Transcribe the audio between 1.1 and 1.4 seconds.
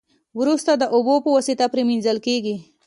په